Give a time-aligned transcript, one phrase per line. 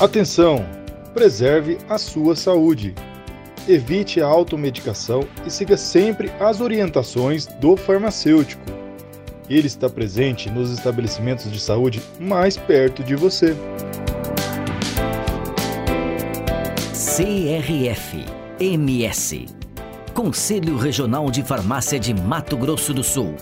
[0.00, 0.64] Atenção!
[1.12, 2.94] Preserve a sua saúde.
[3.68, 8.62] Evite a automedicação e siga sempre as orientações do farmacêutico.
[9.46, 13.54] Ele está presente nos estabelecimentos de saúde mais perto de você.
[16.94, 18.24] CRF
[18.58, 19.48] MS
[20.14, 23.34] Conselho Regional de Farmácia de Mato Grosso do Sul